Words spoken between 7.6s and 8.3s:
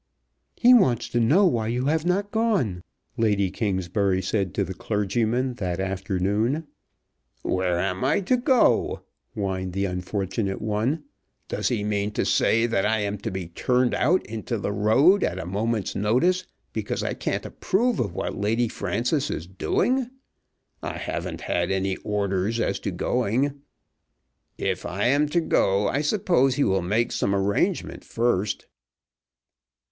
am I